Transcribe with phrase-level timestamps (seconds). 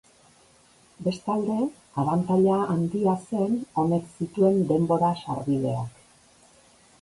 [1.07, 1.57] Bestalde,
[2.03, 6.03] abantaila handia zen, honek zituen denbora sarbideak.